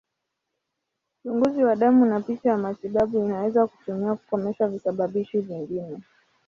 [1.19, 5.97] Uchunguzi wa damu na picha ya matibabu inaweza kutumiwa kukomesha visababishi vingine.